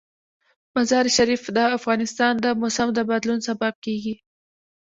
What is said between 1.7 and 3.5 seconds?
افغانستان د موسم د بدلون